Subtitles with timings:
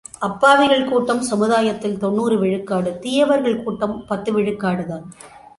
[0.27, 5.05] அப்பாவிகள் கூட்டம் சமுதாயத்தில் தொன்னூறு விழுக்காடு தீயவர்கள் கூட்டம் பத்து விழுக்காடு தான்.